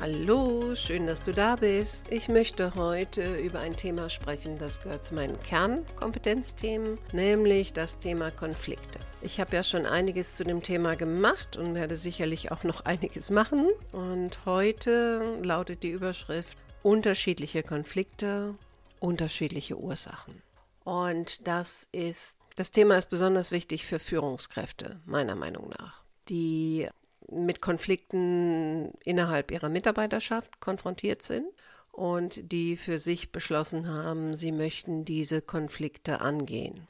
[0.00, 2.12] Hallo, schön, dass du da bist.
[2.12, 8.30] Ich möchte heute über ein Thema sprechen, das gehört zu meinen Kernkompetenzthemen, nämlich das Thema
[8.30, 9.00] Konflikte.
[9.22, 13.30] Ich habe ja schon einiges zu dem Thema gemacht und werde sicherlich auch noch einiges
[13.30, 13.66] machen.
[13.90, 18.54] Und heute lautet die Überschrift Unterschiedliche Konflikte,
[19.00, 20.42] unterschiedliche Ursachen.
[20.84, 26.04] Und das ist, das Thema ist besonders wichtig für Führungskräfte, meiner Meinung nach.
[26.28, 26.88] Die
[27.30, 31.46] mit Konflikten innerhalb ihrer Mitarbeiterschaft konfrontiert sind
[31.92, 36.86] und die für sich beschlossen haben, sie möchten diese Konflikte angehen.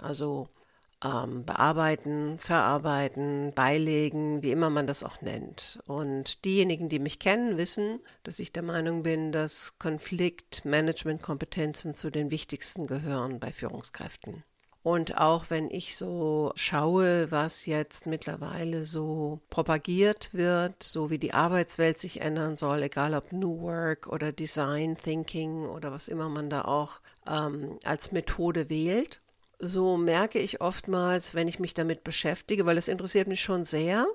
[0.00, 0.48] Also
[1.04, 5.78] ähm, bearbeiten, verarbeiten, beilegen, wie immer man das auch nennt.
[5.86, 12.30] Und diejenigen, die mich kennen, wissen, dass ich der Meinung bin, dass Konfliktmanagementkompetenzen zu den
[12.30, 14.44] wichtigsten gehören bei Führungskräften.
[14.84, 21.32] Und auch wenn ich so schaue, was jetzt mittlerweile so propagiert wird, so wie die
[21.32, 26.50] Arbeitswelt sich ändern soll, egal ob New Work oder Design Thinking oder was immer man
[26.50, 29.20] da auch ähm, als Methode wählt,
[29.58, 34.06] so merke ich oftmals, wenn ich mich damit beschäftige, weil es interessiert mich schon sehr,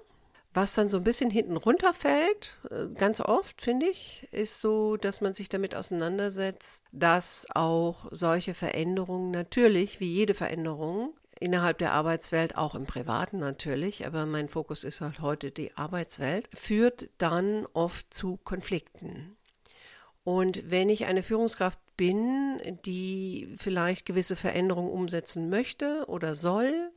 [0.54, 5.22] was dann so ein bisschen hinten runterfällt, äh, ganz oft finde ich, ist so, dass
[5.22, 12.58] man sich damit auseinandersetzt, dass auch solche Veränderungen natürlich, wie jede Veränderung, innerhalb der Arbeitswelt,
[12.58, 18.14] auch im Privaten natürlich, aber mein Fokus ist halt heute die Arbeitswelt, führt dann oft
[18.14, 19.38] zu Konflikten.
[20.24, 26.92] Und wenn ich eine Führungskraft bin, die vielleicht gewisse Veränderungen umsetzen möchte oder soll,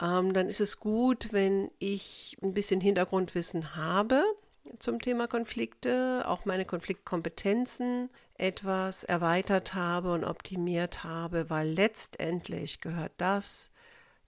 [0.00, 4.22] ähm, dann ist es gut, wenn ich ein bisschen Hintergrundwissen habe
[4.78, 13.12] zum Thema Konflikte, auch meine Konfliktkompetenzen etwas erweitert habe und optimiert habe, weil letztendlich gehört
[13.16, 13.70] das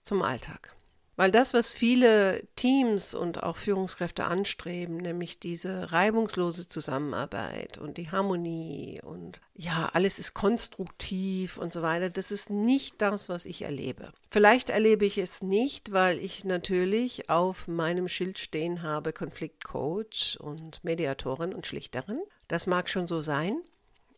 [0.01, 0.75] zum Alltag.
[1.17, 8.09] Weil das, was viele Teams und auch Führungskräfte anstreben, nämlich diese reibungslose Zusammenarbeit und die
[8.09, 13.63] Harmonie und ja, alles ist konstruktiv und so weiter, das ist nicht das, was ich
[13.63, 14.13] erlebe.
[14.29, 20.83] Vielleicht erlebe ich es nicht, weil ich natürlich auf meinem Schild stehen habe Konfliktcoach und
[20.83, 22.21] Mediatorin und Schlichterin.
[22.47, 23.61] Das mag schon so sein.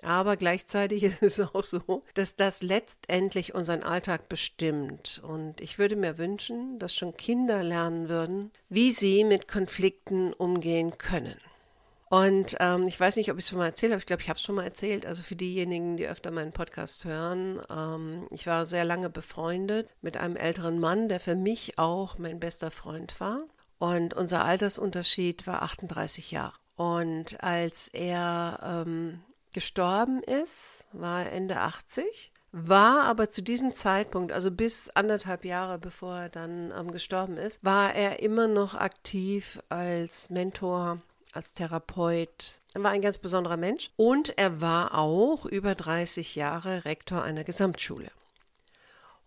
[0.04, 5.22] Aber gleichzeitig ist es auch so, dass das letztendlich unseren Alltag bestimmt.
[5.26, 10.98] Und ich würde mir wünschen, dass schon Kinder lernen würden, wie sie mit Konflikten umgehen
[10.98, 11.38] können.
[12.14, 14.00] Und ähm, ich weiß nicht, ob ich es schon mal erzählt habe.
[14.00, 15.08] Ich glaube, ich habe es schon mal erzählt.
[15.08, 20.16] Also für diejenigen, die öfter meinen Podcast hören, ähm, ich war sehr lange befreundet mit
[20.16, 23.44] einem älteren Mann, der für mich auch mein bester Freund war.
[23.80, 26.54] Und unser Altersunterschied war 38 Jahre.
[26.76, 29.22] Und als er ähm,
[29.54, 36.16] gestorben ist, war Ende 80, war aber zu diesem Zeitpunkt, also bis anderthalb Jahre bevor
[36.18, 42.62] er dann ähm, gestorben ist, war er immer noch aktiv als Mentor, als Therapeut.
[42.76, 47.44] Er war ein ganz besonderer Mensch und er war auch über 30 Jahre Rektor einer
[47.44, 48.12] Gesamtschule.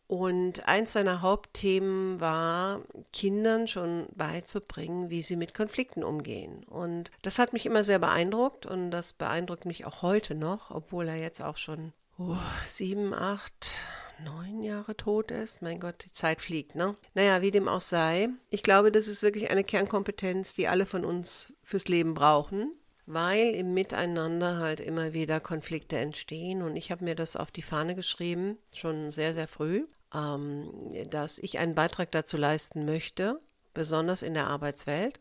[0.09, 6.65] Und eins seiner Hauptthemen war, Kindern schon beizubringen, wie sie mit Konflikten umgehen.
[6.65, 11.09] Und das hat mich immer sehr beeindruckt und das beeindruckt mich auch heute noch, obwohl
[11.09, 12.37] er jetzt auch schon oh,
[12.67, 13.81] sieben, acht,
[14.25, 15.61] neun Jahre tot ist.
[15.61, 16.95] Mein Gott, die Zeit fliegt, ne?
[17.15, 18.29] Naja, wie dem auch sei.
[18.51, 22.71] Ich glaube, das ist wirklich eine Kernkompetenz, die alle von uns fürs Leben brauchen
[23.07, 26.63] weil im Miteinander halt immer wieder Konflikte entstehen.
[26.63, 31.59] Und ich habe mir das auf die Fahne geschrieben, schon sehr, sehr früh, dass ich
[31.59, 33.41] einen Beitrag dazu leisten möchte,
[33.75, 35.21] besonders in der Arbeitswelt,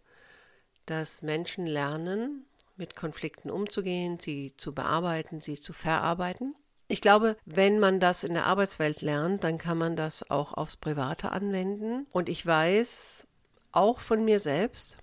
[0.86, 2.46] dass Menschen lernen,
[2.78, 6.56] mit Konflikten umzugehen, sie zu bearbeiten, sie zu verarbeiten.
[6.88, 10.76] Ich glaube, wenn man das in der Arbeitswelt lernt, dann kann man das auch aufs
[10.76, 12.06] Private anwenden.
[12.12, 13.26] Und ich weiß
[13.72, 14.98] auch von mir selbst,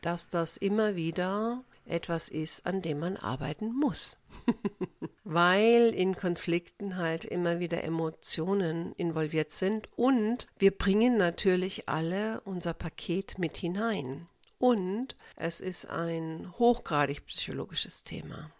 [0.00, 4.16] dass das immer wieder etwas ist, an dem man arbeiten muss.
[5.32, 12.74] Weil in Konflikten halt immer wieder Emotionen involviert sind und wir bringen natürlich alle unser
[12.74, 14.26] Paket mit hinein.
[14.58, 18.50] Und es ist ein hochgradig psychologisches Thema.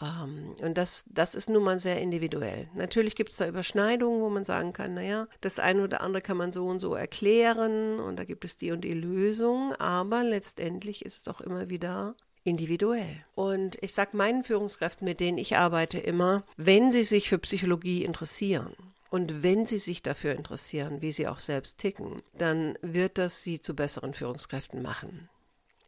[0.00, 2.70] Ähm, und das, das ist nun mal sehr individuell.
[2.72, 6.38] Natürlich gibt es da Überschneidungen, wo man sagen kann, naja, das eine oder andere kann
[6.38, 11.04] man so und so erklären und da gibt es die und die Lösung, aber letztendlich
[11.04, 12.16] ist es doch immer wieder
[12.46, 13.24] individuell.
[13.34, 18.04] Und ich sage meinen Führungskräften, mit denen ich arbeite, immer, wenn sie sich für Psychologie
[18.04, 18.74] interessieren,
[19.08, 23.60] und wenn Sie sich dafür interessieren, wie Sie auch selbst ticken, dann wird das Sie
[23.60, 25.28] zu besseren Führungskräften machen.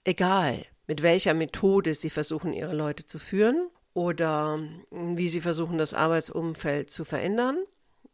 [0.05, 5.95] Egal, mit welcher Methode Sie versuchen, Ihre Leute zu führen oder wie Sie versuchen, das
[5.95, 7.59] Arbeitsumfeld zu verändern,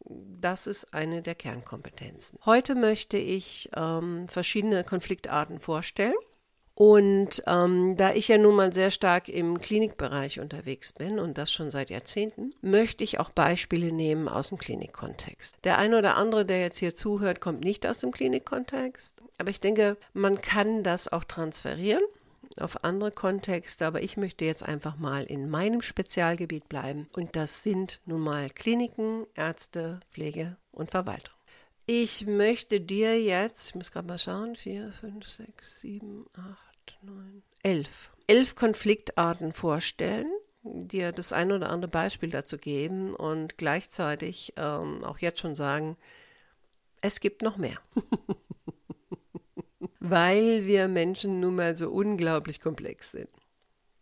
[0.07, 2.39] das ist eine der Kernkompetenzen.
[2.45, 6.13] Heute möchte ich ähm, verschiedene Konfliktarten vorstellen
[6.75, 11.49] und ähm, da ich ja nun mal sehr stark im Klinikbereich unterwegs bin und das
[11.51, 15.55] schon seit Jahrzehnten, möchte ich auch Beispiele nehmen aus dem Klinikkontext.
[15.63, 19.61] Der eine oder andere, der jetzt hier zuhört, kommt nicht aus dem Klinikkontext, aber ich
[19.61, 22.03] denke, man kann das auch transferieren
[22.59, 27.63] auf andere Kontexte, aber ich möchte jetzt einfach mal in meinem Spezialgebiet bleiben und das
[27.63, 31.34] sind nun mal Kliniken, Ärzte, Pflege und Verwaltung.
[31.87, 37.43] Ich möchte dir jetzt, ich muss gerade mal schauen, 4, 5, 6, 7, 8, 9,
[37.61, 38.09] 11.
[38.25, 40.25] Elf Konfliktarten vorstellen,
[40.63, 45.95] dir das ein oder andere Beispiel dazu geben und gleichzeitig ähm, auch jetzt schon sagen,
[47.01, 47.77] es gibt noch mehr.
[49.99, 53.29] Weil wir Menschen nun mal so unglaublich komplex sind.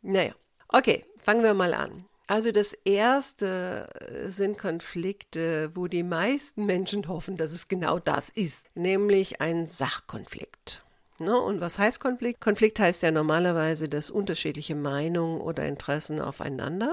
[0.01, 0.33] Naja,
[0.69, 2.05] okay, fangen wir mal an.
[2.33, 8.31] Also das Erste äh, sind Konflikte, wo die meisten Menschen hoffen, dass es genau das
[8.31, 10.81] ist, nämlich ein Sachkonflikt.
[11.19, 11.39] Ne?
[11.39, 12.41] Und was heißt Konflikt?
[12.41, 16.91] Konflikt heißt ja normalerweise, dass unterschiedliche Meinungen oder Interessen aufeinander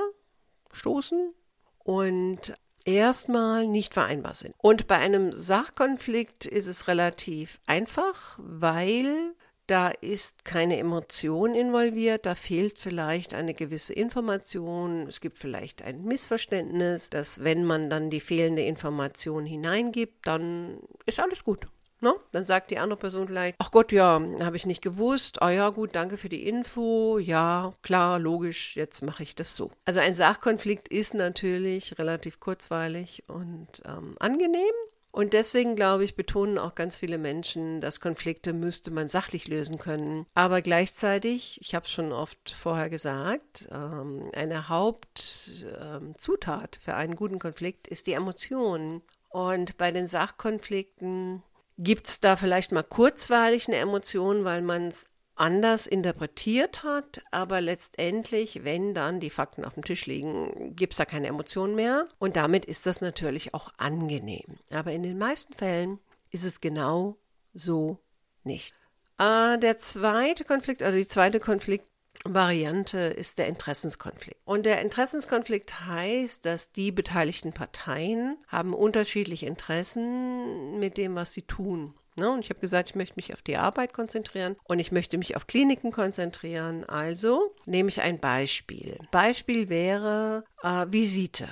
[0.73, 1.33] stoßen
[1.79, 2.53] und
[2.85, 4.55] erstmal nicht vereinbar sind.
[4.59, 9.35] Und bei einem Sachkonflikt ist es relativ einfach, weil
[9.71, 16.05] da ist keine Emotion involviert, da fehlt vielleicht eine gewisse Information, es gibt vielleicht ein
[16.05, 21.69] Missverständnis, dass wenn man dann die fehlende Information hineingibt, dann ist alles gut.
[22.03, 22.13] No?
[22.13, 22.21] Ne?
[22.33, 25.43] Dann sagt die andere Person vielleicht, ach Gott, ja, habe ich nicht gewusst.
[25.43, 27.19] Ah ja, gut, danke für die Info.
[27.19, 29.71] Ja, klar, logisch, jetzt mache ich das so.
[29.85, 34.73] Also ein Sachkonflikt ist natürlich relativ kurzweilig und ähm, angenehm.
[35.13, 39.77] Und deswegen, glaube ich, betonen auch ganz viele Menschen, dass Konflikte müsste man sachlich lösen
[39.79, 40.27] können.
[40.35, 45.99] Aber gleichzeitig, ich habe es schon oft vorher gesagt, ähm, eine Hauptzutat
[46.81, 49.03] für einen guten Konflikt ist die Emotion.
[49.29, 51.43] Und bei den Sachkonflikten
[51.79, 55.07] gibt es da vielleicht mal kurzweilig eine Emotion, weil man es
[55.41, 60.99] anders interpretiert hat, aber letztendlich, wenn dann die Fakten auf dem Tisch liegen, gibt es
[60.99, 64.59] da keine Emotionen mehr und damit ist das natürlich auch angenehm.
[64.71, 65.99] Aber in den meisten Fällen
[66.31, 67.17] ist es genau
[67.55, 67.99] so
[68.45, 68.75] nicht.
[69.19, 71.87] Äh, der zweite Konflikt, also die zweite Konflikt,
[72.25, 74.41] Variante ist der Interessenskonflikt.
[74.45, 81.43] Und der Interessenskonflikt heißt, dass die beteiligten Parteien haben unterschiedliche Interessen mit dem, was sie
[81.43, 81.95] tun.
[82.21, 82.31] Ne?
[82.31, 85.37] Und ich habe gesagt, ich möchte mich auf die Arbeit konzentrieren und ich möchte mich
[85.37, 86.85] auf Kliniken konzentrieren.
[86.85, 88.99] Also nehme ich ein Beispiel.
[89.11, 91.49] Beispiel wäre äh, Visite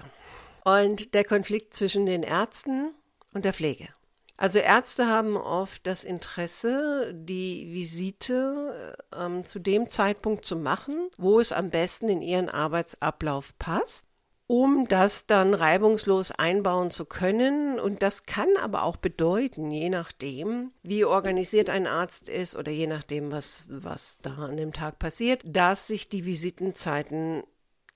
[0.64, 2.94] und der Konflikt zwischen den Ärzten
[3.32, 3.88] und der Pflege.
[4.36, 11.40] Also Ärzte haben oft das Interesse, die Visite ähm, zu dem Zeitpunkt zu machen, wo
[11.40, 14.07] es am besten in ihren Arbeitsablauf passt
[14.48, 17.78] um das dann reibungslos einbauen zu können.
[17.78, 22.86] Und das kann aber auch bedeuten, je nachdem, wie organisiert ein Arzt ist oder je
[22.86, 27.44] nachdem, was, was da an dem Tag passiert, dass sich die Visitenzeiten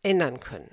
[0.02, 0.70] ändern können.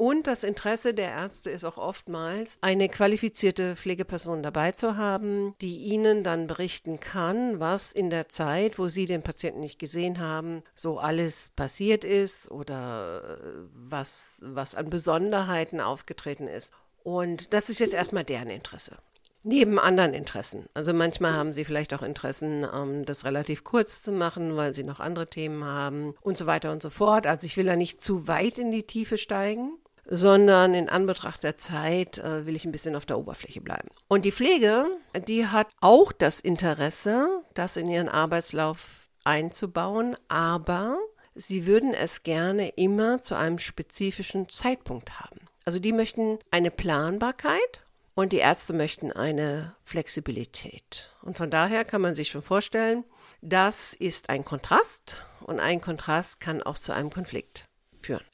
[0.00, 5.76] Und das Interesse der Ärzte ist auch oftmals, eine qualifizierte Pflegeperson dabei zu haben, die
[5.76, 10.62] ihnen dann berichten kann, was in der Zeit, wo sie den Patienten nicht gesehen haben,
[10.74, 16.72] so alles passiert ist oder äh, was, was an Besonderheiten aufgetreten ist.
[17.02, 18.96] Und das ist jetzt erstmal deren Interesse.
[19.42, 20.64] Neben anderen Interessen.
[20.72, 24.82] Also manchmal haben sie vielleicht auch Interessen, ähm, das relativ kurz zu machen, weil sie
[24.82, 27.26] noch andere Themen haben und so weiter und so fort.
[27.26, 29.76] Also ich will da nicht zu weit in die Tiefe steigen
[30.06, 33.88] sondern in Anbetracht der Zeit äh, will ich ein bisschen auf der Oberfläche bleiben.
[34.08, 34.86] Und die Pflege,
[35.26, 40.98] die hat auch das Interesse, das in ihren Arbeitslauf einzubauen, aber
[41.34, 45.40] sie würden es gerne immer zu einem spezifischen Zeitpunkt haben.
[45.64, 51.14] Also die möchten eine Planbarkeit und die Ärzte möchten eine Flexibilität.
[51.22, 53.04] Und von daher kann man sich schon vorstellen,
[53.40, 57.64] das ist ein Kontrast und ein Kontrast kann auch zu einem Konflikt
[58.02, 58.24] führen.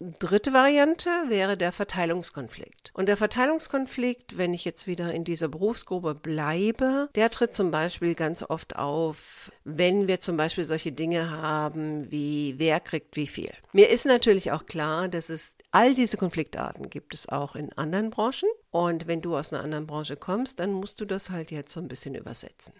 [0.00, 2.92] Dritte Variante wäre der Verteilungskonflikt.
[2.94, 8.14] Und der Verteilungskonflikt, wenn ich jetzt wieder in dieser Berufsgruppe bleibe, der tritt zum Beispiel
[8.14, 13.50] ganz oft auf, wenn wir zum Beispiel solche Dinge haben wie wer kriegt wie viel.
[13.72, 18.10] Mir ist natürlich auch klar, dass es all diese Konfliktarten gibt es auch in anderen
[18.10, 18.48] Branchen.
[18.70, 21.80] Und wenn du aus einer anderen Branche kommst, dann musst du das halt jetzt so
[21.80, 22.72] ein bisschen übersetzen.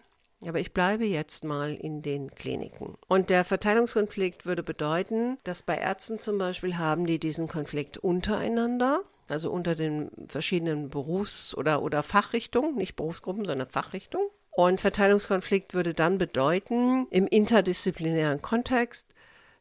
[0.47, 2.97] Aber ich bleibe jetzt mal in den Kliniken.
[3.09, 9.03] Und der Verteilungskonflikt würde bedeuten, dass bei Ärzten zum Beispiel haben die diesen Konflikt untereinander,
[9.27, 14.29] also unter den verschiedenen Berufs- oder, oder Fachrichtungen, nicht Berufsgruppen, sondern Fachrichtungen.
[14.51, 19.15] Und Verteilungskonflikt würde dann bedeuten, im interdisziplinären Kontext,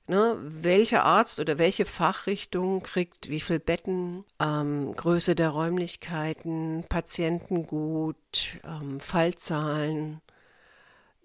[0.10, 8.16] Ne, welcher Arzt oder welche Fachrichtung kriegt wie viel Betten, ähm, Größe der Räumlichkeiten, Patientengut,
[8.64, 10.22] ähm, Fallzahlen,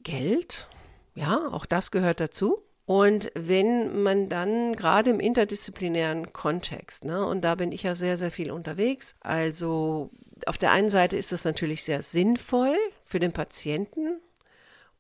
[0.03, 0.69] Geld.
[1.15, 2.63] Ja, auch das gehört dazu.
[2.85, 8.17] Und wenn man dann gerade im interdisziplinären Kontext, ne, und da bin ich ja sehr,
[8.17, 10.11] sehr viel unterwegs, also
[10.47, 14.21] auf der einen Seite ist das natürlich sehr sinnvoll für den Patienten,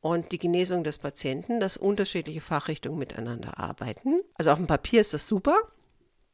[0.02, 4.20] und die Genesung des Patienten, dass unterschiedliche Fachrichtungen miteinander arbeiten.
[4.34, 5.56] Also auf dem Papier ist das super,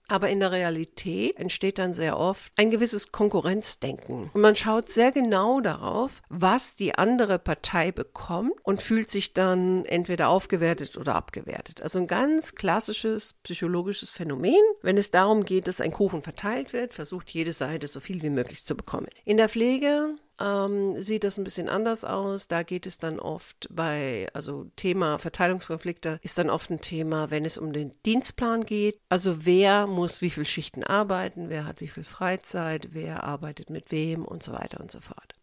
[0.08, 4.30] aber in der Realität entsteht dann sehr oft ein gewisses Konkurrenzdenken.
[4.32, 9.84] Und man schaut sehr genau darauf, was die andere Partei bekommt und fühlt sich dann
[9.84, 11.82] entweder aufgewertet oder abgewertet.
[11.82, 14.54] Also ein ganz klassisches psychologisches Phänomen.
[14.82, 18.30] Wenn es darum geht, dass ein Kuchen verteilt wird, versucht jede Seite so viel wie
[18.30, 19.08] möglich zu bekommen.
[19.24, 22.48] In der Pflege ähm, sieht das ein bisschen anders aus.
[22.48, 27.44] Da geht es dann oft bei, also Thema Verteilungskonflikte ist dann oft ein Thema, wenn
[27.44, 29.00] es um den Dienstplan geht.
[29.08, 33.90] Also wer muss wie viele Schichten arbeiten, wer hat wie viel Freizeit, wer arbeitet mit
[33.90, 35.34] wem und so weiter und so fort.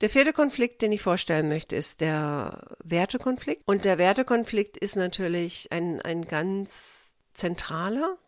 [0.00, 3.62] Der vierte Konflikt, den ich vorstellen möchte, ist der Wertekonflikt.
[3.64, 8.18] Und der Wertekonflikt ist natürlich ein, ein ganz zentraler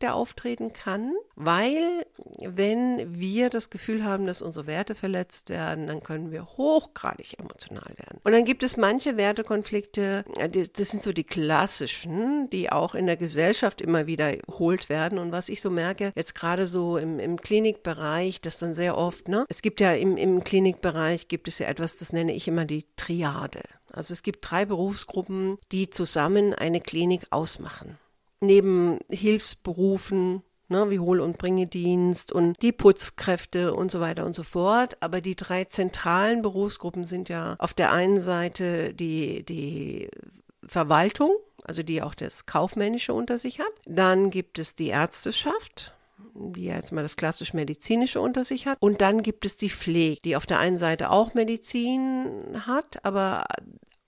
[0.00, 2.04] Der auftreten kann, weil
[2.40, 7.94] wenn wir das Gefühl haben, dass unsere Werte verletzt werden, dann können wir hochgradig emotional
[7.96, 8.20] werden.
[8.22, 13.16] Und dann gibt es manche Wertekonflikte, das sind so die klassischen, die auch in der
[13.16, 15.18] Gesellschaft immer wiederholt werden.
[15.18, 19.28] Und was ich so merke, jetzt gerade so im, im Klinikbereich, das dann sehr oft,
[19.28, 22.64] ne, es gibt ja im, im Klinikbereich gibt es ja etwas, das nenne ich immer
[22.64, 23.62] die Triade.
[23.90, 27.98] Also es gibt drei Berufsgruppen, die zusammen eine Klinik ausmachen
[28.40, 34.42] neben Hilfsberufen, ne, wie Hohl- und Bringedienst und die Putzkräfte und so weiter und so
[34.42, 34.96] fort.
[35.00, 40.10] Aber die drei zentralen Berufsgruppen sind ja auf der einen Seite die, die
[40.66, 41.30] Verwaltung,
[41.64, 43.72] also die auch das Kaufmännische unter sich hat.
[43.86, 45.94] Dann gibt es die Ärzteschaft,
[46.34, 48.78] die ja jetzt mal das klassisch medizinische unter sich hat.
[48.80, 53.44] Und dann gibt es die Pflege, die auf der einen Seite auch Medizin hat, aber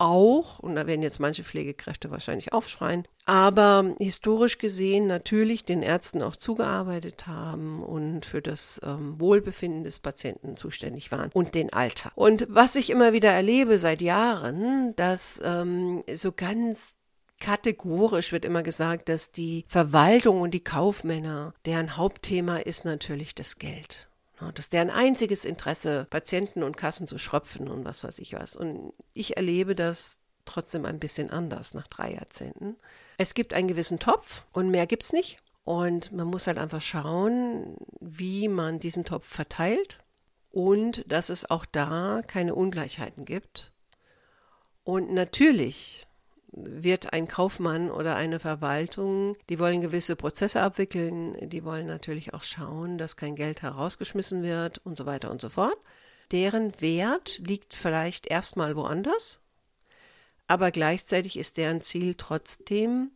[0.01, 6.23] auch, und da werden jetzt manche Pflegekräfte wahrscheinlich aufschreien, aber historisch gesehen natürlich den Ärzten
[6.23, 12.13] auch zugearbeitet haben und für das ähm, Wohlbefinden des Patienten zuständig waren und den Alter.
[12.15, 16.97] Und was ich immer wieder erlebe seit Jahren, dass ähm, so ganz
[17.41, 23.59] kategorisch wird immer gesagt, dass die Verwaltung und die Kaufmänner, deren Hauptthema ist natürlich das
[23.59, 24.10] Geld.
[24.55, 28.57] Das ist deren einziges Interesse, Patienten und Kassen zu schröpfen und was weiß ich was.
[28.57, 32.77] Und ich erlebe das trotzdem ein bisschen anders nach drei Jahrzehnten.
[33.19, 35.39] Es gibt einen gewissen Topf und mehr gibt es nicht.
[35.65, 39.99] Und man muss halt einfach schauen, wie man diesen Topf verteilt
[40.51, 43.73] und dass es auch da keine Ungleichheiten gibt.
[44.85, 46.09] Und natürlich
[46.53, 52.43] wird ein Kaufmann oder eine Verwaltung, die wollen gewisse Prozesse abwickeln, die wollen natürlich auch
[52.43, 55.77] schauen, dass kein Geld herausgeschmissen wird und so weiter und so fort.
[56.33, 59.43] Deren Wert liegt vielleicht erstmal woanders,
[60.47, 63.11] aber gleichzeitig ist deren Ziel trotzdem,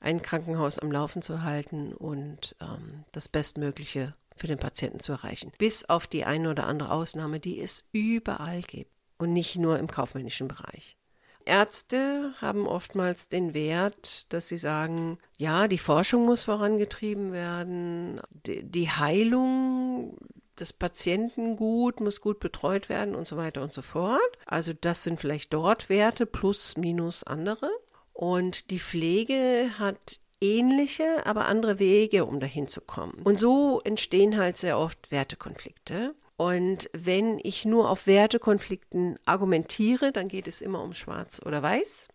[0.00, 5.50] ein Krankenhaus am Laufen zu halten und ähm, das Bestmögliche für den Patienten zu erreichen.
[5.56, 9.86] Bis auf die eine oder andere Ausnahme, die es überall gibt und nicht nur im
[9.86, 10.98] kaufmännischen Bereich.
[11.46, 18.90] Ärzte haben oftmals den Wert, dass sie sagen, ja, die Forschung muss vorangetrieben werden, die
[18.90, 20.16] Heilung
[20.58, 24.20] des Patienten gut, muss gut betreut werden und so weiter und so fort.
[24.46, 27.70] Also das sind vielleicht dort Werte plus minus andere.
[28.12, 33.20] Und die Pflege hat ähnliche, aber andere Wege, um dahin zu kommen.
[33.24, 36.14] Und so entstehen halt sehr oft Wertekonflikte.
[36.36, 42.08] Und wenn ich nur auf Wertekonflikten argumentiere, dann geht es immer um Schwarz oder Weiß.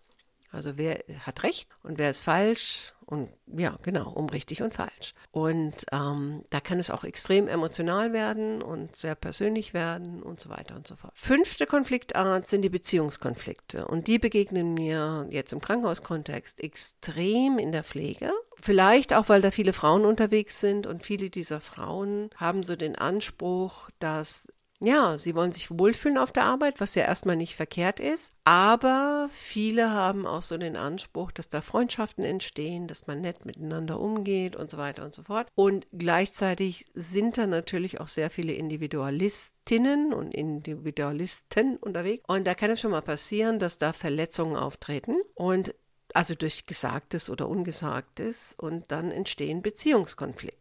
[0.51, 5.13] Also wer hat recht und wer ist falsch und ja, genau, um richtig und falsch.
[5.31, 10.49] Und ähm, da kann es auch extrem emotional werden und sehr persönlich werden und so
[10.49, 11.13] weiter und so fort.
[11.15, 17.83] Fünfte Konfliktart sind die Beziehungskonflikte und die begegnen mir jetzt im Krankenhauskontext extrem in der
[17.83, 18.31] Pflege.
[18.61, 22.95] Vielleicht auch, weil da viele Frauen unterwegs sind und viele dieser Frauen haben so den
[22.95, 24.47] Anspruch, dass
[24.81, 28.33] ja, sie wollen sich wohlfühlen auf der Arbeit, was ja erstmal nicht verkehrt ist.
[28.45, 33.99] Aber viele haben auch so den Anspruch, dass da Freundschaften entstehen, dass man nett miteinander
[33.99, 35.47] umgeht und so weiter und so fort.
[35.55, 42.23] Und gleichzeitig sind da natürlich auch sehr viele Individualistinnen und Individualisten unterwegs.
[42.27, 45.17] Und da kann es schon mal passieren, dass da Verletzungen auftreten.
[45.35, 45.75] Und
[46.15, 50.57] also durch Gesagtes oder Ungesagtes und dann entstehen Beziehungskonflikte.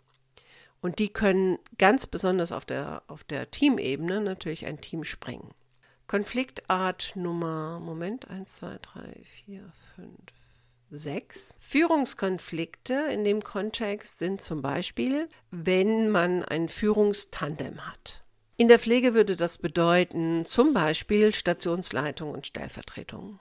[0.80, 5.50] Und die können ganz besonders auf der, auf der Teamebene natürlich ein Team sprengen.
[6.06, 10.08] Konfliktart Nummer, Moment, 1, 2, 3, 4, 5,
[10.90, 11.54] 6.
[11.58, 18.24] Führungskonflikte in dem Kontext sind zum Beispiel, wenn man ein Führungstandem hat.
[18.56, 23.38] In der Pflege würde das bedeuten zum Beispiel Stationsleitung und Stellvertretung.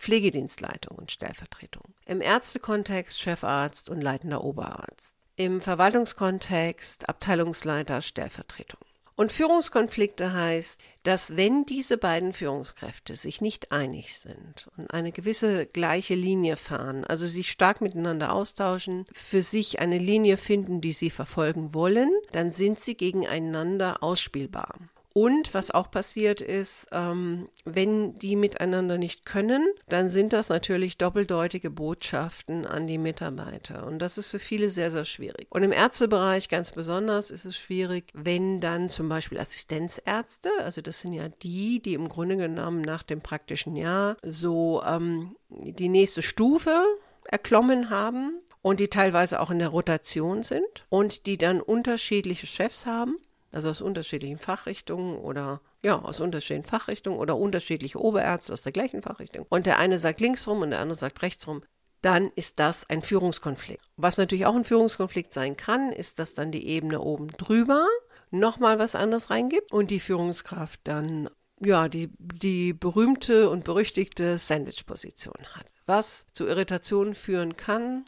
[0.00, 1.94] Pflegedienstleitung und Stellvertretung.
[2.06, 5.16] Im Ärztekontext Chefarzt und leitender Oberarzt.
[5.36, 8.80] Im Verwaltungskontext Abteilungsleiter Stellvertretung.
[9.20, 15.66] Und Führungskonflikte heißt, dass wenn diese beiden Führungskräfte sich nicht einig sind und eine gewisse
[15.66, 21.10] gleiche Linie fahren, also sich stark miteinander austauschen, für sich eine Linie finden, die sie
[21.10, 24.78] verfolgen wollen, dann sind sie gegeneinander ausspielbar.
[25.12, 30.98] Und was auch passiert ist, ähm, wenn die miteinander nicht können, dann sind das natürlich
[30.98, 33.86] doppeldeutige Botschaften an die Mitarbeiter.
[33.86, 35.48] Und das ist für viele sehr, sehr schwierig.
[35.50, 41.00] Und im Ärztebereich ganz besonders ist es schwierig, wenn dann zum Beispiel Assistenzärzte, also das
[41.00, 46.22] sind ja die, die im Grunde genommen nach dem praktischen Jahr so ähm, die nächste
[46.22, 46.84] Stufe
[47.24, 52.86] erklommen haben und die teilweise auch in der Rotation sind und die dann unterschiedliche Chefs
[52.86, 53.16] haben
[53.52, 59.02] also aus unterschiedlichen Fachrichtungen oder ja, aus unterschiedlichen Fachrichtungen oder unterschiedliche Oberärzte aus der gleichen
[59.02, 59.46] Fachrichtung.
[59.48, 61.62] Und der eine sagt links rum und der andere sagt rechts rum.
[62.02, 63.84] Dann ist das ein Führungskonflikt.
[63.96, 67.86] Was natürlich auch ein Führungskonflikt sein kann, ist, dass dann die Ebene oben drüber
[68.30, 71.28] nochmal was anderes reingibt und die Führungskraft dann
[71.62, 75.66] ja, die, die berühmte und berüchtigte Sandwich-Position hat.
[75.86, 78.04] Was zu Irritationen führen kann,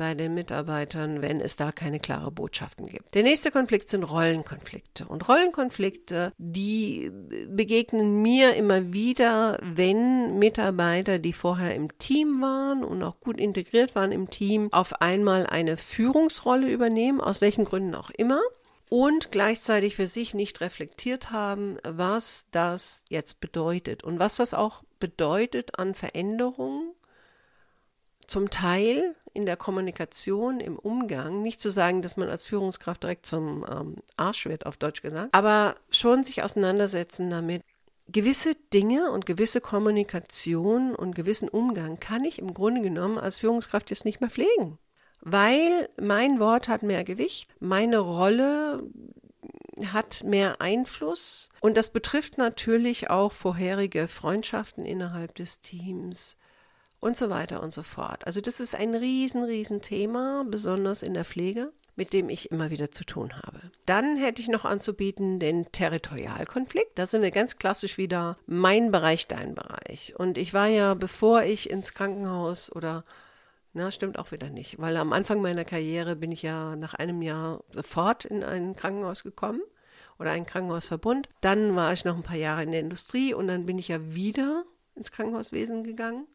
[0.00, 3.14] bei den Mitarbeitern, wenn es da keine klare Botschaften gibt.
[3.14, 5.04] Der nächste Konflikt sind Rollenkonflikte.
[5.04, 7.10] Und Rollenkonflikte, die
[7.46, 13.94] begegnen mir immer wieder, wenn Mitarbeiter, die vorher im Team waren und auch gut integriert
[13.94, 18.40] waren im Team, auf einmal eine Führungsrolle übernehmen, aus welchen Gründen auch immer
[18.88, 24.82] und gleichzeitig für sich nicht reflektiert haben, was das jetzt bedeutet und was das auch
[24.98, 26.94] bedeutet an Veränderungen
[28.26, 33.26] zum Teil in der Kommunikation, im Umgang, nicht zu sagen, dass man als Führungskraft direkt
[33.26, 37.62] zum ähm, Arsch wird, auf Deutsch gesagt, aber schon sich auseinandersetzen damit,
[38.08, 43.90] gewisse Dinge und gewisse Kommunikation und gewissen Umgang kann ich im Grunde genommen als Führungskraft
[43.90, 44.78] jetzt nicht mehr pflegen.
[45.20, 48.82] Weil mein Wort hat mehr Gewicht, meine Rolle
[49.92, 56.38] hat mehr Einfluss und das betrifft natürlich auch vorherige Freundschaften innerhalb des Teams,
[57.00, 58.26] und so weiter und so fort.
[58.26, 62.70] Also das ist ein riesen, riesen Thema, besonders in der Pflege, mit dem ich immer
[62.70, 63.72] wieder zu tun habe.
[63.86, 66.98] Dann hätte ich noch anzubieten den Territorialkonflikt.
[66.98, 70.14] Da sind wir ganz klassisch wieder mein Bereich, dein Bereich.
[70.16, 73.04] Und ich war ja, bevor ich ins Krankenhaus oder
[73.72, 77.22] na, stimmt auch wieder nicht, weil am Anfang meiner Karriere bin ich ja nach einem
[77.22, 79.60] Jahr sofort in ein Krankenhaus gekommen
[80.18, 81.28] oder einen Krankenhausverbund.
[81.40, 83.98] Dann war ich noch ein paar Jahre in der Industrie und dann bin ich ja
[84.12, 84.64] wieder
[84.96, 86.26] ins Krankenhauswesen gegangen.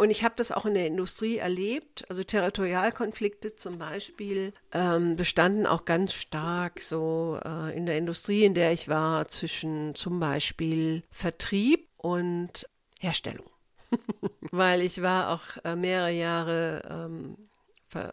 [0.00, 2.06] Und ich habe das auch in der Industrie erlebt.
[2.08, 8.54] Also Territorialkonflikte zum Beispiel ähm, bestanden auch ganz stark so äh, in der Industrie, in
[8.54, 12.66] der ich war, zwischen zum Beispiel Vertrieb und
[12.98, 13.44] Herstellung.
[14.50, 17.36] Weil ich war auch äh, mehrere Jahre ähm,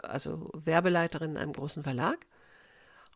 [0.03, 2.17] also Werbeleiterin in einem großen Verlag.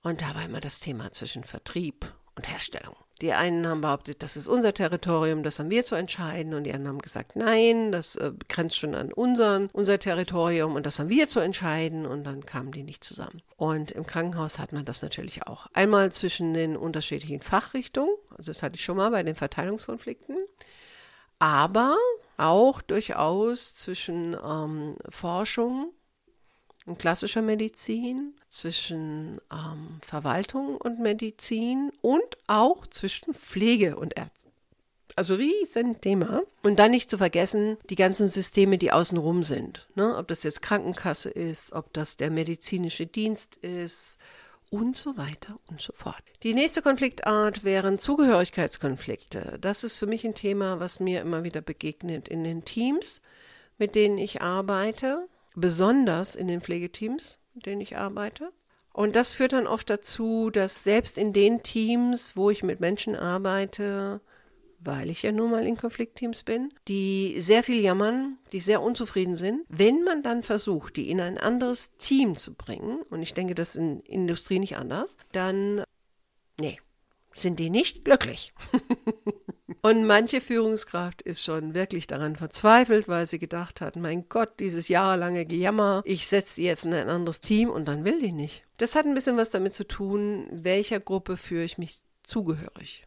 [0.02, 2.96] Und da war immer das Thema zwischen Vertrieb und Herstellung.
[3.22, 6.54] Die einen haben behauptet, das ist unser Territorium, das haben wir zu entscheiden.
[6.56, 10.86] Und die anderen haben gesagt, nein, das äh, grenzt schon an unseren, unser Territorium und
[10.86, 12.06] das haben wir zu entscheiden.
[12.06, 13.42] Und dann kamen die nicht zusammen.
[13.58, 15.68] Und im Krankenhaus hat man das natürlich auch.
[15.74, 20.38] Einmal zwischen den unterschiedlichen Fachrichtungen, also das hatte ich schon mal bei den Verteilungskonflikten,
[21.38, 21.96] aber
[22.38, 25.94] auch durchaus zwischen ähm, Forschung
[26.86, 34.52] und klassischer Medizin, zwischen ähm, Verwaltung und Medizin und auch zwischen Pflege und Ärzten.
[35.16, 36.42] Also riesen Thema.
[36.64, 39.88] Und dann nicht zu vergessen, die ganzen Systeme, die außenrum sind.
[39.96, 40.16] Ne?
[40.18, 44.18] Ob das jetzt Krankenkasse ist, ob das der medizinische Dienst ist
[44.70, 46.24] und so weiter und so fort.
[46.44, 49.58] Die nächste Konfliktart wären Zugehörigkeitskonflikte.
[49.60, 53.22] Das ist für mich ein Thema, was mir immer wieder begegnet in den Teams,
[53.78, 58.52] mit denen ich arbeite besonders in den Pflegeteams, mit denen ich arbeite.
[58.94, 63.16] Und das führt dann oft dazu, dass selbst in den Teams, wo ich mit Menschen
[63.16, 64.22] arbeite,
[64.84, 69.36] weil ich ja nun mal in Konfliktteams bin, die sehr viel jammern, die sehr unzufrieden
[69.36, 69.64] sind.
[69.70, 73.70] Wenn man dann versucht, die in ein anderes Team zu bringen, und ich denke, das
[73.70, 75.84] ist in Industrie nicht anders, dann,
[76.60, 76.80] nee,
[77.32, 78.54] sind die nicht glücklich.
[79.82, 84.90] und manche Führungskraft ist schon wirklich daran verzweifelt, weil sie gedacht hat, mein Gott, dieses
[84.90, 88.64] jahrelange Gejammer, ich setze die jetzt in ein anderes Team und dann will die nicht.
[88.78, 93.06] Das hat ein bisschen was damit zu tun, welcher Gruppe führe ich mich zugehörig.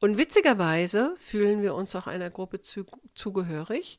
[0.00, 3.98] Und witzigerweise fühlen wir uns auch einer Gruppe zu, zugehörig,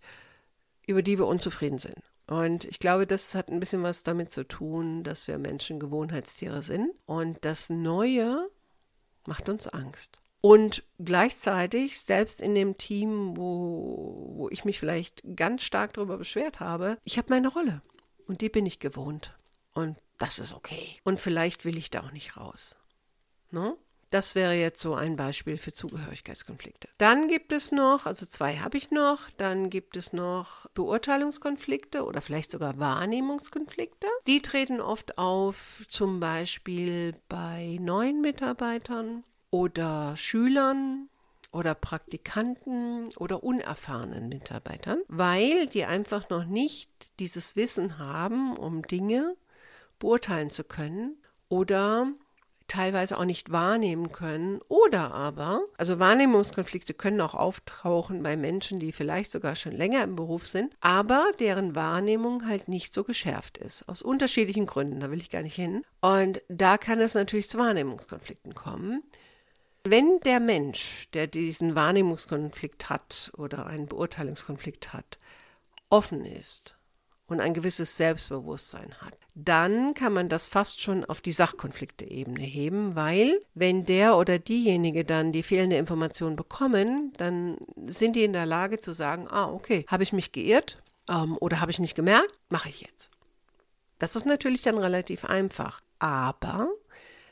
[0.88, 1.97] über die wir unzufrieden sind.
[2.28, 6.62] Und ich glaube, das hat ein bisschen was damit zu tun, dass wir Menschen Gewohnheitstiere
[6.62, 6.91] sind.
[7.06, 8.49] Und das Neue
[9.25, 10.19] macht uns Angst.
[10.45, 16.60] Und gleichzeitig, selbst in dem Team, wo, wo ich mich vielleicht ganz stark darüber beschwert
[16.60, 17.81] habe, ich habe meine Rolle.
[18.27, 19.34] Und die bin ich gewohnt.
[19.73, 20.99] Und das ist okay.
[21.03, 22.77] Und vielleicht will ich da auch nicht raus.
[23.49, 23.75] Ne?
[24.12, 26.89] Das wäre jetzt so ein Beispiel für Zugehörigkeitskonflikte.
[26.99, 32.21] Dann gibt es noch, also zwei habe ich noch, dann gibt es noch Beurteilungskonflikte oder
[32.21, 34.05] vielleicht sogar Wahrnehmungskonflikte.
[34.27, 39.23] Die treten oft auf, zum Beispiel bei neuen Mitarbeitern
[39.55, 41.07] oder Schülern
[41.53, 49.37] oder Praktikanten oder unerfahrenen Mitarbeitern, weil die einfach noch nicht dieses Wissen haben, um Dinge
[49.97, 51.15] beurteilen zu können
[51.47, 52.07] oder
[52.67, 58.91] teilweise auch nicht wahrnehmen können oder aber, also Wahrnehmungskonflikte können auch auftauchen bei Menschen, die
[58.91, 63.87] vielleicht sogar schon länger im Beruf sind, aber deren Wahrnehmung halt nicht so geschärft ist,
[63.87, 65.83] aus unterschiedlichen Gründen, da will ich gar nicht hin.
[66.01, 69.01] Und da kann es natürlich zu Wahrnehmungskonflikten kommen.
[69.88, 75.19] Wenn der Mensch, der diesen Wahrnehmungskonflikt hat oder einen Beurteilungskonflikt hat,
[75.89, 76.76] offen ist
[77.28, 82.95] und ein gewisses Selbstbewusstsein hat, dann kann man das fast schon auf die Sachkonflikte-Ebene heben,
[82.95, 88.48] weil wenn der oder diejenige dann die fehlende Information bekommen, dann sind die in der
[88.48, 92.34] Lage zu sagen, ah, okay, habe ich mich geirrt ähm, oder habe ich nicht gemerkt,
[92.50, 93.12] mache ich jetzt.
[94.00, 95.82] Das ist natürlich dann relativ einfach.
[96.00, 96.69] Aber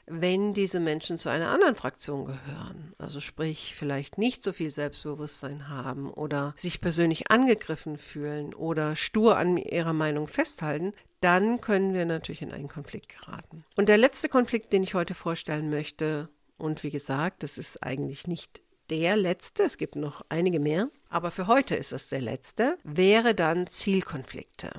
[0.05, 5.69] wenn diese Menschen zu einer anderen Fraktion gehören, also sprich vielleicht nicht so viel Selbstbewusstsein
[5.69, 12.05] haben oder sich persönlich angegriffen fühlen oder stur an ihrer Meinung festhalten, dann können wir
[12.05, 13.63] natürlich in einen Konflikt geraten.
[13.77, 18.27] Und der letzte Konflikt, den ich heute vorstellen möchte, und wie gesagt, das ist eigentlich
[18.27, 22.77] nicht der letzte, es gibt noch einige mehr, aber für heute ist es der letzte,
[22.83, 24.71] wäre dann Zielkonflikte.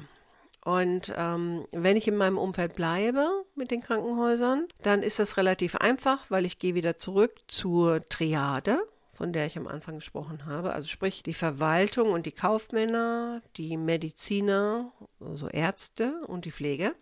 [0.64, 5.76] Und ähm, wenn ich in meinem Umfeld bleibe mit den Krankenhäusern, dann ist das relativ
[5.76, 8.78] einfach, weil ich gehe wieder zurück zur Triade,
[9.12, 10.72] von der ich am Anfang gesprochen habe.
[10.72, 16.94] Also sprich die Verwaltung und die Kaufmänner, die Mediziner, also Ärzte und die Pflege.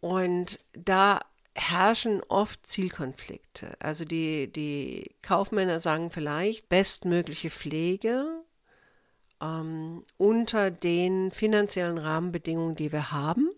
[0.00, 1.20] Und da
[1.54, 3.76] herrschen oft Zielkonflikte.
[3.80, 8.44] Also die, die Kaufmänner sagen vielleicht bestmögliche Pflege
[9.40, 13.50] ähm, unter den finanziellen Rahmenbedingungen, die wir haben.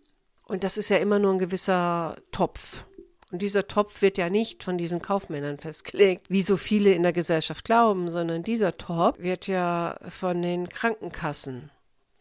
[0.44, 2.84] Und das ist ja immer nur ein gewisser Topf.
[3.30, 7.12] Und dieser Topf wird ja nicht von diesen Kaufmännern festgelegt, wie so viele in der
[7.12, 11.70] Gesellschaft glauben, sondern dieser Topf wird ja von den Krankenkassen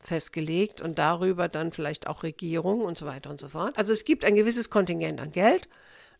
[0.01, 3.77] festgelegt und darüber dann vielleicht auch Regierung und so weiter und so fort.
[3.77, 5.69] Also es gibt ein gewisses Kontingent an Geld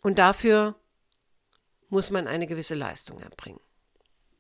[0.02, 0.76] und dafür
[1.90, 3.62] muss man eine gewisse Leistung erbringen.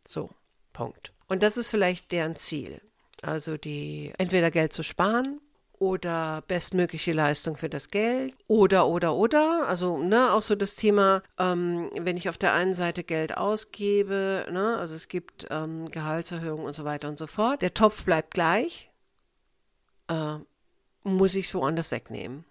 [0.06, 0.30] So,
[0.74, 1.14] Punkt.
[1.28, 2.82] Und das ist vielleicht deren Ziel.
[3.22, 5.40] Also die entweder Geld zu sparen
[5.80, 11.22] oder bestmögliche Leistung für das Geld oder oder oder also ne auch so das Thema
[11.38, 16.66] ähm, wenn ich auf der einen Seite Geld ausgebe ne also es gibt ähm, Gehaltserhöhungen
[16.66, 18.90] und so weiter und so fort der Topf bleibt gleich
[20.08, 20.38] äh,
[21.04, 22.44] muss ich es woanders wegnehmen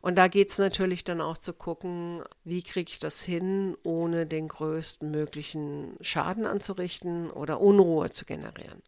[0.00, 4.26] und da geht es natürlich dann auch zu gucken, wie kriege ich das hin, ohne
[4.26, 8.82] den größten möglichen Schaden anzurichten oder Unruhe zu generieren.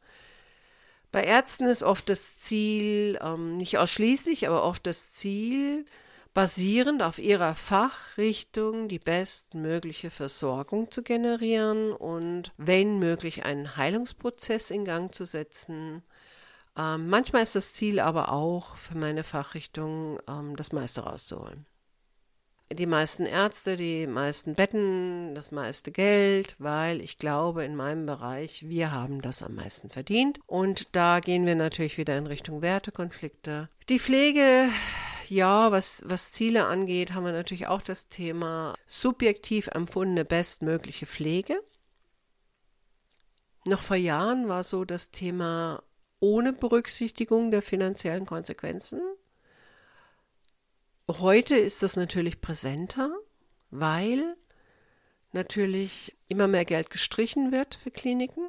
[1.13, 5.85] Bei Ärzten ist oft das Ziel, ähm, nicht ausschließlich, aber oft das Ziel,
[6.33, 14.87] basierend auf ihrer Fachrichtung die bestmögliche Versorgung zu generieren und wenn möglich einen Heilungsprozess in
[14.87, 16.03] Gang zu setzen.
[16.79, 21.67] Ähm, manchmal ist das Ziel aber auch für meine Fachrichtung ähm, das meiste rauszuholen
[22.75, 28.69] die meisten Ärzte, die meisten Betten, das meiste Geld, weil ich glaube, in meinem Bereich,
[28.69, 30.39] wir haben das am meisten verdient.
[30.47, 33.69] Und da gehen wir natürlich wieder in Richtung Wertekonflikte.
[33.89, 34.69] Die Pflege,
[35.29, 41.61] ja, was, was Ziele angeht, haben wir natürlich auch das Thema subjektiv empfundene bestmögliche Pflege.
[43.67, 45.83] Noch vor Jahren war so das Thema
[46.19, 49.01] ohne Berücksichtigung der finanziellen Konsequenzen.
[51.09, 53.11] Heute ist das natürlich präsenter,
[53.71, 54.37] weil
[55.33, 58.49] natürlich immer mehr Geld gestrichen wird für Kliniken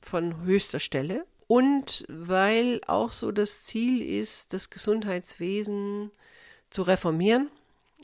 [0.00, 6.10] von höchster Stelle und weil auch so das Ziel ist, das Gesundheitswesen
[6.70, 7.50] zu reformieren,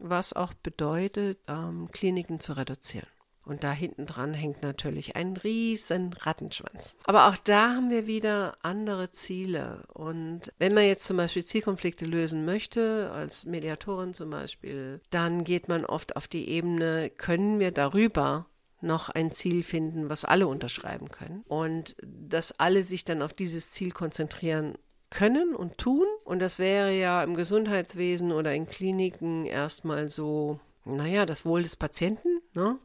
[0.02, 3.08] was auch bedeutet, ähm, Kliniken zu reduzieren.
[3.46, 6.96] Und da hinten dran hängt natürlich ein riesen Rattenschwanz.
[7.04, 9.84] Aber auch da haben wir wieder andere Ziele.
[9.94, 15.68] Und wenn man jetzt zum Beispiel Zielkonflikte lösen möchte, als Mediatorin zum Beispiel, dann geht
[15.68, 18.46] man oft auf die Ebene, können wir darüber
[18.80, 21.44] noch ein Ziel finden, was alle unterschreiben können.
[21.46, 24.76] Und dass alle sich dann auf dieses Ziel konzentrieren
[25.10, 26.06] können und tun.
[26.24, 31.76] Und das wäre ja im Gesundheitswesen oder in Kliniken erstmal so, naja, das Wohl des
[31.76, 32.78] Patienten, ne?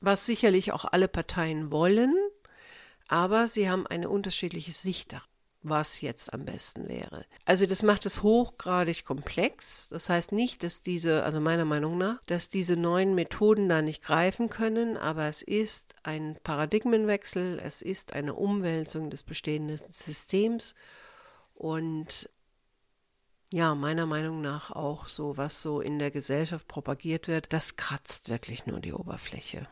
[0.00, 2.14] Was sicherlich auch alle Parteien wollen,
[3.08, 5.28] aber sie haben eine unterschiedliche Sicht darauf
[5.68, 7.24] was jetzt am besten wäre.
[7.44, 9.88] Also das macht es hochgradig komplex.
[9.88, 14.02] Das heißt nicht, dass diese, also meiner Meinung nach, dass diese neuen Methoden da nicht
[14.02, 20.74] greifen können, aber es ist ein Paradigmenwechsel, es ist eine Umwälzung des bestehenden Systems
[21.54, 22.30] und
[23.52, 28.28] ja, meiner Meinung nach auch so, was so in der Gesellschaft propagiert wird, das kratzt
[28.28, 29.68] wirklich nur die Oberfläche.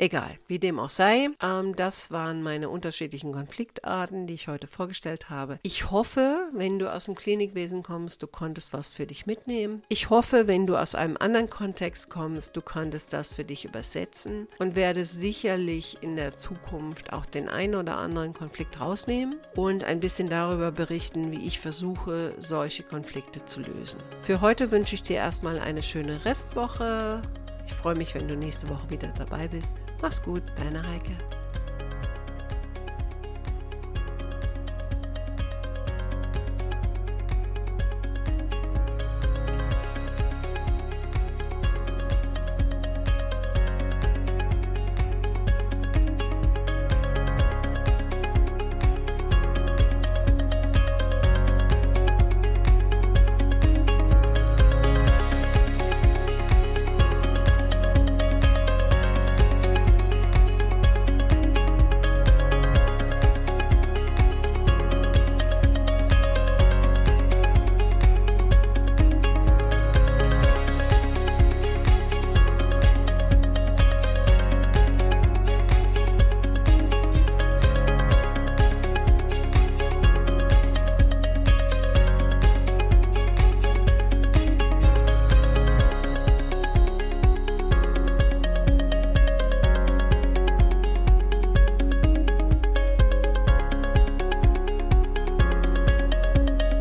[0.00, 5.28] Egal, wie dem auch sei, ähm, das waren meine unterschiedlichen Konfliktarten, die ich heute vorgestellt
[5.28, 5.58] habe.
[5.64, 9.82] Ich hoffe, wenn du aus dem Klinikwesen kommst, du konntest was für dich mitnehmen.
[9.88, 14.46] Ich hoffe, wenn du aus einem anderen Kontext kommst, du konntest das für dich übersetzen
[14.60, 19.98] und werde sicherlich in der Zukunft auch den einen oder anderen Konflikt rausnehmen und ein
[19.98, 23.98] bisschen darüber berichten, wie ich versuche, solche Konflikte zu lösen.
[24.22, 27.20] Für heute wünsche ich dir erstmal eine schöne Restwoche.
[27.66, 29.76] Ich freue mich, wenn du nächste Woche wieder dabei bist.
[30.00, 31.16] Mach's gut, deine Heike.